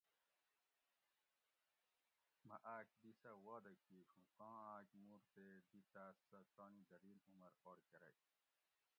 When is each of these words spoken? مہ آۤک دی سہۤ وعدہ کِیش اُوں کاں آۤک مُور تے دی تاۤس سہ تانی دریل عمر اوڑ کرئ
مہ 2.47 2.57
آۤک 2.75 2.87
دی 3.01 3.11
سہۤ 3.21 3.35
وعدہ 3.45 3.71
کِیش 3.85 4.07
اُوں 4.15 4.27
کاں 4.37 4.57
آۤک 4.75 4.87
مُور 5.05 5.21
تے 5.33 5.47
دی 5.69 5.81
تاۤس 5.93 6.17
سہ 6.29 6.39
تانی 6.55 6.83
دریل 6.89 7.19
عمر 7.29 7.51
اوڑ 7.65 7.77
کرئ 7.91 8.15